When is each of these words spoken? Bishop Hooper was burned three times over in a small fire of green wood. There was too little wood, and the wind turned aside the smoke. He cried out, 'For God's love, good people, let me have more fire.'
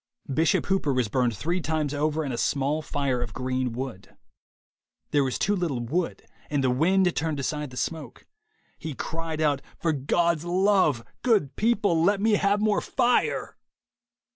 Bishop 0.33 0.65
Hooper 0.65 0.91
was 0.91 1.09
burned 1.09 1.37
three 1.37 1.61
times 1.61 1.93
over 1.93 2.25
in 2.25 2.31
a 2.31 2.35
small 2.39 2.81
fire 2.81 3.21
of 3.21 3.35
green 3.35 3.71
wood. 3.71 4.15
There 5.11 5.23
was 5.23 5.37
too 5.37 5.55
little 5.55 5.79
wood, 5.79 6.25
and 6.49 6.63
the 6.63 6.71
wind 6.71 7.15
turned 7.15 7.39
aside 7.39 7.69
the 7.69 7.77
smoke. 7.77 8.25
He 8.79 8.95
cried 8.95 9.41
out, 9.41 9.61
'For 9.77 9.93
God's 9.93 10.43
love, 10.43 11.03
good 11.21 11.55
people, 11.55 12.01
let 12.01 12.19
me 12.19 12.31
have 12.31 12.61
more 12.61 12.81
fire.' 12.81 13.57